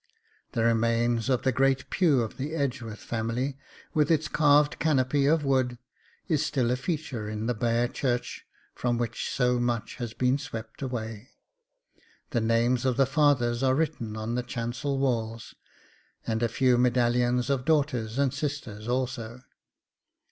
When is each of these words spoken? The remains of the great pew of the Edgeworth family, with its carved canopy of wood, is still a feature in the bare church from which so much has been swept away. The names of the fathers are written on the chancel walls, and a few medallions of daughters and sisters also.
The 0.53 0.63
remains 0.63 1.29
of 1.29 1.43
the 1.43 1.51
great 1.51 1.91
pew 1.91 2.23
of 2.23 2.37
the 2.37 2.55
Edgeworth 2.55 3.01
family, 3.03 3.55
with 3.93 4.09
its 4.09 4.27
carved 4.27 4.79
canopy 4.79 5.27
of 5.27 5.45
wood, 5.45 5.77
is 6.27 6.43
still 6.43 6.71
a 6.71 6.75
feature 6.75 7.29
in 7.29 7.45
the 7.45 7.53
bare 7.53 7.87
church 7.87 8.47
from 8.73 8.97
which 8.97 9.29
so 9.29 9.59
much 9.59 9.97
has 9.97 10.15
been 10.15 10.39
swept 10.39 10.81
away. 10.81 11.29
The 12.31 12.41
names 12.41 12.83
of 12.83 12.97
the 12.97 13.05
fathers 13.05 13.61
are 13.61 13.75
written 13.75 14.17
on 14.17 14.33
the 14.33 14.41
chancel 14.41 14.97
walls, 14.97 15.53
and 16.25 16.41
a 16.41 16.49
few 16.49 16.79
medallions 16.79 17.51
of 17.51 17.63
daughters 17.63 18.17
and 18.17 18.33
sisters 18.33 18.87
also. 18.87 19.43